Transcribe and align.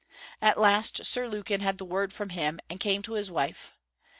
At 0.41 0.59
last 0.59 1.05
Sir 1.05 1.27
Lukin 1.27 1.61
had 1.61 1.77
the 1.77 1.85
word 1.85 2.11
from 2.11 2.29
him, 2.29 2.59
and 2.71 2.79
came 2.79 3.03
to 3.03 3.13
his 3.13 3.29
wife. 3.29 3.75